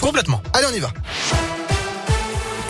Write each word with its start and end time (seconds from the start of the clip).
Complètement. 0.00 0.42
Allez, 0.52 0.66
on 0.66 0.74
y 0.74 0.80
va. 0.80 0.90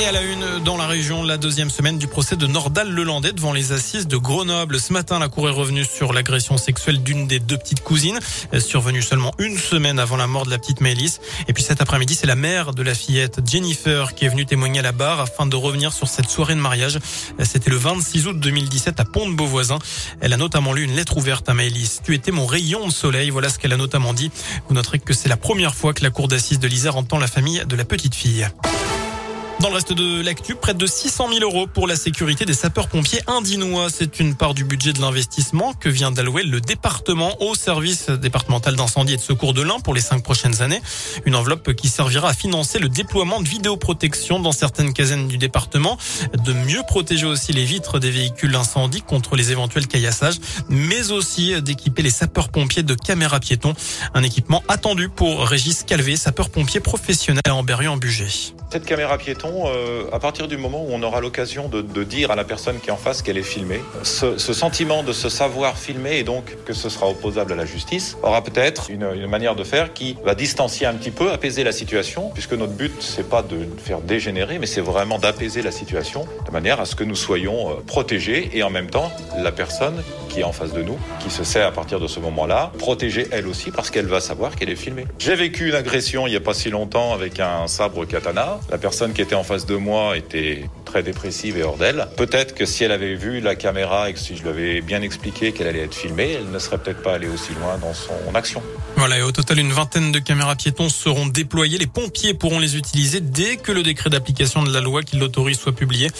Et 0.00 0.04
à 0.04 0.12
la 0.12 0.22
une, 0.22 0.62
dans 0.62 0.76
la 0.76 0.86
région, 0.86 1.24
la 1.24 1.38
deuxième 1.38 1.70
semaine 1.70 1.98
du 1.98 2.06
procès 2.06 2.36
de 2.36 2.46
Nordal-Lelandais 2.46 3.32
devant 3.32 3.52
les 3.52 3.72
assises 3.72 4.06
de 4.06 4.16
Grenoble. 4.16 4.78
Ce 4.78 4.92
matin, 4.92 5.18
la 5.18 5.28
Cour 5.28 5.48
est 5.48 5.52
revenue 5.52 5.84
sur 5.84 6.12
l'agression 6.12 6.56
sexuelle 6.56 7.02
d'une 7.02 7.26
des 7.26 7.40
deux 7.40 7.56
petites 7.56 7.82
cousines, 7.82 8.20
survenue 8.60 9.02
seulement 9.02 9.32
une 9.38 9.58
semaine 9.58 9.98
avant 9.98 10.16
la 10.16 10.28
mort 10.28 10.46
de 10.46 10.50
la 10.50 10.58
petite 10.58 10.80
Maëlys. 10.80 11.20
Et 11.48 11.52
puis 11.52 11.64
cet 11.64 11.80
après-midi, 11.80 12.14
c'est 12.14 12.28
la 12.28 12.36
mère 12.36 12.74
de 12.74 12.82
la 12.84 12.94
fillette, 12.94 13.40
Jennifer, 13.44 14.14
qui 14.14 14.24
est 14.24 14.28
venue 14.28 14.46
témoigner 14.46 14.78
à 14.78 14.82
la 14.82 14.92
barre 14.92 15.18
afin 15.18 15.46
de 15.46 15.56
revenir 15.56 15.92
sur 15.92 16.06
cette 16.06 16.30
soirée 16.30 16.54
de 16.54 16.60
mariage. 16.60 17.00
C'était 17.42 17.70
le 17.70 17.76
26 17.76 18.28
août 18.28 18.38
2017 18.38 19.00
à 19.00 19.04
Pont-de-Beauvoisin. 19.04 19.80
Elle 20.20 20.32
a 20.32 20.36
notamment 20.36 20.74
lu 20.74 20.84
une 20.84 20.94
lettre 20.94 21.16
ouverte 21.16 21.48
à 21.48 21.54
Maëlys. 21.54 22.02
Tu 22.04 22.14
étais 22.14 22.30
mon 22.30 22.46
rayon 22.46 22.86
de 22.86 22.92
soleil. 22.92 23.30
Voilà 23.30 23.48
ce 23.48 23.58
qu'elle 23.58 23.72
a 23.72 23.76
notamment 23.76 24.14
dit. 24.14 24.30
Vous 24.68 24.74
noterez 24.74 25.00
que 25.00 25.12
c'est 25.12 25.28
la 25.28 25.36
première 25.36 25.74
fois 25.74 25.92
que 25.92 26.04
la 26.04 26.10
Cour 26.10 26.28
d'assises 26.28 26.60
de 26.60 26.68
l'Isère 26.68 26.96
entend 26.96 27.18
la 27.18 27.26
famille 27.26 27.64
de 27.66 27.74
la 27.74 27.84
petite 27.84 28.14
fille. 28.14 28.48
Dans 29.60 29.70
le 29.70 29.74
reste 29.74 29.92
de 29.92 30.22
l'actu, 30.22 30.54
près 30.54 30.72
de 30.72 30.86
600 30.86 31.30
000 31.32 31.40
euros 31.42 31.66
pour 31.66 31.88
la 31.88 31.96
sécurité 31.96 32.44
des 32.44 32.54
sapeurs-pompiers 32.54 33.22
indinois. 33.26 33.88
C'est 33.92 34.20
une 34.20 34.36
part 34.36 34.54
du 34.54 34.62
budget 34.62 34.92
de 34.92 35.00
l'investissement 35.00 35.72
que 35.72 35.88
vient 35.88 36.12
d'allouer 36.12 36.44
le 36.44 36.60
département 36.60 37.42
au 37.42 37.56
service 37.56 38.08
départemental 38.08 38.76
d'incendie 38.76 39.14
et 39.14 39.16
de 39.16 39.20
secours 39.20 39.54
de 39.54 39.62
l'Ain 39.62 39.80
pour 39.80 39.94
les 39.94 40.00
cinq 40.00 40.22
prochaines 40.22 40.62
années. 40.62 40.80
Une 41.26 41.34
enveloppe 41.34 41.74
qui 41.74 41.88
servira 41.88 42.28
à 42.28 42.34
financer 42.34 42.78
le 42.78 42.88
déploiement 42.88 43.40
de 43.40 43.48
vidéoprotection 43.48 44.38
dans 44.38 44.52
certaines 44.52 44.92
casernes 44.92 45.26
du 45.26 45.38
département, 45.38 45.98
de 46.44 46.52
mieux 46.52 46.82
protéger 46.86 47.26
aussi 47.26 47.52
les 47.52 47.64
vitres 47.64 47.98
des 47.98 48.12
véhicules 48.12 48.52
d'incendie 48.52 49.02
contre 49.02 49.34
les 49.34 49.50
éventuels 49.50 49.88
caillassages, 49.88 50.38
mais 50.68 51.10
aussi 51.10 51.60
d'équiper 51.62 52.02
les 52.02 52.10
sapeurs-pompiers 52.10 52.84
de 52.84 52.94
caméras 52.94 53.40
piétons. 53.40 53.74
Un 54.14 54.22
équipement 54.22 54.62
attendu 54.68 55.08
pour 55.08 55.40
Régis 55.48 55.82
Calvé, 55.82 56.14
sapeur-pompier 56.14 56.78
professionnel 56.78 57.42
à 57.44 57.56
Amberieu-en-Bugey. 57.56 58.54
Cette 58.70 58.84
caméra 58.84 59.16
piéton, 59.16 59.64
euh, 59.66 60.04
à 60.12 60.18
partir 60.18 60.46
du 60.46 60.58
moment 60.58 60.82
où 60.82 60.88
on 60.90 61.02
aura 61.02 61.20
l'occasion 61.20 61.68
de, 61.68 62.04
dire 62.04 62.30
à 62.30 62.36
la 62.36 62.44
personne 62.44 62.78
qui 62.80 62.88
est 62.88 62.92
en 62.92 62.98
face 62.98 63.22
qu'elle 63.22 63.38
est 63.38 63.42
filmée, 63.42 63.80
ce, 64.02 64.36
sentiment 64.36 65.02
de 65.02 65.12
se 65.12 65.30
savoir 65.30 65.78
filmer 65.78 66.18
et 66.18 66.22
donc 66.22 66.54
que 66.66 66.74
ce 66.74 66.90
sera 66.90 67.08
opposable 67.08 67.54
à 67.54 67.56
la 67.56 67.64
justice 67.64 68.18
aura 68.22 68.42
peut-être 68.44 68.90
une, 68.90 69.08
une, 69.14 69.26
manière 69.26 69.56
de 69.56 69.64
faire 69.64 69.94
qui 69.94 70.18
va 70.22 70.34
distancier 70.34 70.86
un 70.86 70.92
petit 70.94 71.10
peu, 71.10 71.32
apaiser 71.32 71.64
la 71.64 71.72
situation, 71.72 72.30
puisque 72.34 72.52
notre 72.52 72.74
but 72.74 72.92
c'est 73.00 73.26
pas 73.26 73.42
de 73.42 73.66
faire 73.78 74.00
dégénérer, 74.00 74.58
mais 74.58 74.66
c'est 74.66 74.82
vraiment 74.82 75.18
d'apaiser 75.18 75.62
la 75.62 75.72
situation 75.72 76.26
de 76.46 76.52
manière 76.52 76.78
à 76.78 76.84
ce 76.84 76.94
que 76.94 77.04
nous 77.04 77.16
soyons 77.16 77.70
euh, 77.70 77.74
protégés 77.86 78.50
et 78.52 78.62
en 78.62 78.70
même 78.70 78.90
temps 78.90 79.10
la 79.38 79.50
personne 79.50 80.02
qui 80.28 80.40
est 80.40 80.44
en 80.44 80.52
face 80.52 80.74
de 80.74 80.82
nous, 80.82 80.98
qui 81.20 81.30
se 81.30 81.42
sait 81.42 81.62
à 81.62 81.70
partir 81.70 82.00
de 82.00 82.06
ce 82.06 82.20
moment-là, 82.20 82.70
protégée 82.78 83.28
elle 83.30 83.46
aussi 83.46 83.70
parce 83.70 83.90
qu'elle 83.90 84.06
va 84.06 84.20
savoir 84.20 84.56
qu'elle 84.56 84.70
est 84.70 84.76
filmée. 84.76 85.06
J'ai 85.18 85.34
vécu 85.34 85.68
une 85.68 85.74
agression 85.74 86.26
il 86.26 86.30
n'y 86.30 86.36
a 86.36 86.40
pas 86.40 86.54
si 86.54 86.68
longtemps 86.68 87.14
avec 87.14 87.40
un 87.40 87.66
sabre 87.66 88.04
katana. 88.04 88.57
La 88.70 88.78
personne 88.78 89.12
qui 89.12 89.22
était 89.22 89.34
en 89.34 89.44
face 89.44 89.66
de 89.66 89.76
moi 89.76 90.16
était 90.16 90.64
très 90.84 91.02
dépressive 91.02 91.56
et 91.58 91.62
hors 91.62 91.76
d'elle. 91.76 92.06
Peut-être 92.16 92.54
que 92.54 92.64
si 92.64 92.84
elle 92.84 92.92
avait 92.92 93.14
vu 93.14 93.40
la 93.40 93.54
caméra 93.54 94.10
et 94.10 94.14
que 94.14 94.18
si 94.18 94.36
je 94.36 94.42
lui 94.42 94.50
avais 94.50 94.80
bien 94.80 95.02
expliqué 95.02 95.52
qu'elle 95.52 95.68
allait 95.68 95.84
être 95.84 95.94
filmée, 95.94 96.34
elle 96.38 96.50
ne 96.50 96.58
serait 96.58 96.78
peut-être 96.78 97.02
pas 97.02 97.14
allée 97.14 97.28
aussi 97.28 97.52
loin 97.54 97.78
dans 97.78 97.94
son 97.94 98.34
action. 98.34 98.62
Voilà, 98.98 99.18
et 99.18 99.22
au 99.22 99.30
total, 99.30 99.60
une 99.60 99.70
vingtaine 99.70 100.10
de 100.10 100.18
caméras 100.18 100.56
piétons 100.56 100.88
seront 100.88 101.26
déployées. 101.26 101.78
Les 101.78 101.86
pompiers 101.86 102.34
pourront 102.34 102.58
les 102.58 102.76
utiliser 102.76 103.20
dès 103.20 103.56
que 103.56 103.70
le 103.70 103.84
décret 103.84 104.10
d'application 104.10 104.64
de 104.64 104.72
la 104.72 104.80
loi 104.80 105.04
qui 105.04 105.16
l'autorise 105.16 105.56
soit 105.56 105.72
publié, 105.72 106.10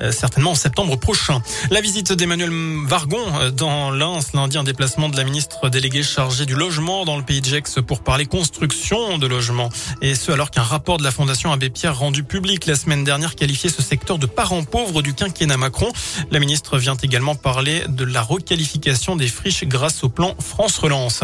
euh, 0.00 0.10
certainement 0.10 0.50
en 0.50 0.54
septembre 0.56 0.96
prochain. 0.96 1.40
La 1.70 1.80
visite 1.80 2.12
d'Emmanuel 2.12 2.50
Vargon 2.84 3.22
euh, 3.40 3.52
dans 3.52 3.92
l'Ain 3.92 4.18
lundi, 4.34 4.58
un 4.58 4.64
déplacement 4.64 5.08
de 5.08 5.16
la 5.16 5.22
ministre 5.22 5.68
déléguée 5.68 6.02
chargée 6.02 6.46
du 6.46 6.56
logement 6.56 7.04
dans 7.04 7.16
le 7.16 7.22
pays 7.22 7.40
de 7.40 7.46
Gex 7.46 7.76
pour 7.86 8.02
parler 8.02 8.26
construction 8.26 9.18
de 9.18 9.26
logements. 9.28 9.70
Et 10.02 10.16
ce, 10.16 10.32
alors 10.32 10.50
qu'un 10.50 10.64
rapport 10.64 10.98
de 10.98 11.04
la 11.04 11.12
Fondation 11.12 11.52
Abbé 11.52 11.70
Pierre 11.70 11.96
rendu 11.96 12.24
public 12.24 12.66
la 12.66 12.74
semaine 12.74 13.04
dernière 13.04 13.36
qualifiait 13.36 13.70
ce 13.70 13.82
secteur 13.82 14.18
de 14.18 14.26
parents 14.26 14.64
pauvres 14.64 15.00
du 15.00 15.14
quinquennat 15.14 15.58
Macron. 15.58 15.92
La 16.32 16.40
ministre 16.40 16.76
vient 16.76 16.96
également 17.00 17.36
parler 17.36 17.84
de 17.86 18.04
la 18.04 18.22
requalification 18.22 19.14
des 19.14 19.28
friches 19.28 19.62
grâce 19.62 20.02
au 20.02 20.08
plan 20.08 20.34
France 20.40 20.76
Relance. 20.78 21.20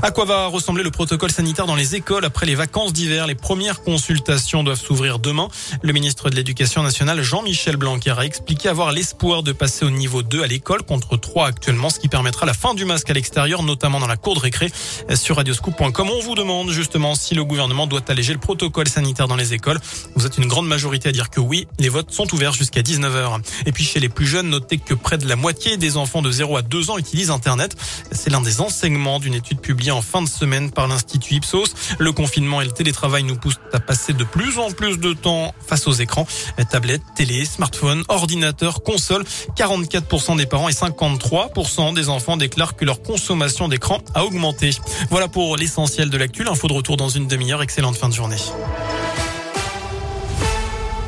À 0.00 0.10
quoi 0.10 0.24
va 0.24 0.45
ressembler 0.48 0.82
le 0.82 0.90
protocole 0.90 1.30
sanitaire 1.30 1.66
dans 1.66 1.74
les 1.74 1.94
écoles 1.94 2.24
après 2.24 2.46
les 2.46 2.54
vacances 2.54 2.92
d'hiver 2.92 3.26
Les 3.26 3.34
premières 3.34 3.82
consultations 3.82 4.62
doivent 4.62 4.80
s'ouvrir 4.80 5.18
demain. 5.18 5.48
Le 5.82 5.92
ministre 5.92 6.30
de 6.30 6.36
l'Éducation 6.36 6.82
nationale, 6.82 7.22
Jean-Michel 7.22 7.76
Blanquer, 7.76 8.14
a 8.18 8.24
expliqué 8.24 8.68
avoir 8.68 8.92
l'espoir 8.92 9.42
de 9.42 9.52
passer 9.52 9.84
au 9.84 9.90
niveau 9.90 10.22
2 10.22 10.42
à 10.42 10.46
l'école 10.46 10.82
contre 10.82 11.16
3 11.16 11.46
actuellement, 11.46 11.90
ce 11.90 11.98
qui 11.98 12.08
permettra 12.08 12.46
la 12.46 12.54
fin 12.54 12.74
du 12.74 12.84
masque 12.84 13.10
à 13.10 13.12
l'extérieur, 13.12 13.62
notamment 13.62 14.00
dans 14.00 14.06
la 14.06 14.16
cour 14.16 14.34
de 14.34 14.40
récré. 14.40 14.70
Sur 15.14 15.36
radioscoop.com, 15.36 16.10
on 16.10 16.20
vous 16.20 16.34
demande 16.34 16.70
justement 16.70 17.14
si 17.14 17.34
le 17.34 17.44
gouvernement 17.44 17.86
doit 17.86 18.02
alléger 18.08 18.32
le 18.32 18.38
protocole 18.38 18.88
sanitaire 18.88 19.28
dans 19.28 19.36
les 19.36 19.54
écoles. 19.54 19.80
Vous 20.14 20.26
êtes 20.26 20.38
une 20.38 20.46
grande 20.46 20.66
majorité 20.66 21.08
à 21.08 21.12
dire 21.12 21.30
que 21.30 21.40
oui. 21.40 21.66
Les 21.78 21.88
votes 21.88 22.10
sont 22.10 22.32
ouvert 22.34 22.52
jusqu'à 22.52 22.82
19h. 22.82 23.40
Et 23.66 23.72
puis 23.72 23.84
chez 23.84 24.00
les 24.00 24.08
plus 24.08 24.26
jeunes, 24.26 24.48
notez 24.48 24.78
que 24.78 24.94
près 24.94 25.18
de 25.18 25.28
la 25.28 25.36
moitié 25.36 25.76
des 25.76 25.96
enfants 25.96 26.22
de 26.22 26.30
0 26.30 26.56
à 26.56 26.62
2 26.62 26.90
ans 26.90 26.98
utilisent 26.98 27.30
Internet. 27.30 27.76
C'est 28.12 28.30
l'un 28.30 28.40
des 28.40 28.60
enseignements 28.60 29.20
d'une 29.20 29.34
étude 29.34 29.60
publiée 29.60 29.90
en 29.90 30.02
fin 30.02 30.22
de 30.22 30.28
semaine 30.36 30.70
par 30.70 30.86
l'Institut 30.86 31.34
Ipsos. 31.34 31.74
Le 31.98 32.12
confinement 32.12 32.60
et 32.60 32.64
le 32.64 32.70
télétravail 32.70 33.24
nous 33.24 33.36
poussent 33.36 33.60
à 33.72 33.80
passer 33.80 34.12
de 34.12 34.24
plus 34.24 34.58
en 34.58 34.70
plus 34.70 34.98
de 34.98 35.12
temps 35.12 35.54
face 35.66 35.86
aux 35.86 35.92
écrans. 35.92 36.26
Tablettes, 36.70 37.02
télé, 37.14 37.44
smartphone, 37.44 38.04
ordinateur, 38.08 38.82
console. 38.82 39.24
44% 39.56 40.36
des 40.36 40.46
parents 40.46 40.68
et 40.68 40.72
53% 40.72 41.94
des 41.94 42.08
enfants 42.08 42.36
déclarent 42.36 42.76
que 42.76 42.84
leur 42.84 43.02
consommation 43.02 43.68
d'écran 43.68 44.00
a 44.14 44.24
augmenté. 44.24 44.70
Voilà 45.10 45.28
pour 45.28 45.56
l'essentiel 45.56 46.10
de 46.10 46.18
l'actu. 46.18 46.44
L'info 46.44 46.68
de 46.68 46.72
retour 46.72 46.96
dans 46.96 47.08
une 47.08 47.26
demi-heure. 47.26 47.62
Excellente 47.62 47.96
fin 47.96 48.08
de 48.08 48.14
journée. 48.14 48.36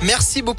Merci 0.03 0.43
beaucoup. 0.43 0.57